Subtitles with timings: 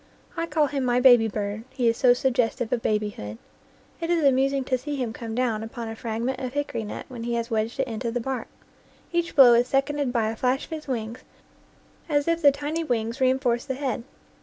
[0.35, 3.37] I call him my baby bird, he is so suggestive of babyhood.
[3.99, 7.21] It is amusing to see him come down upon a fragment of hickory nut when
[7.21, 8.47] he has wedged it into the bark.
[9.11, 11.19] Each blow is seconded by a flash of his wings,
[12.09, 14.03] as if the tiny wings reinforced the head.